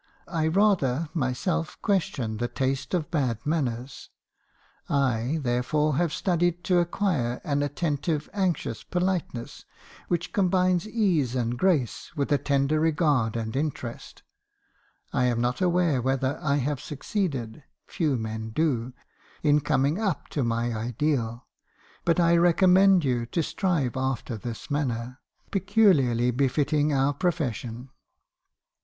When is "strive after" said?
23.43-24.35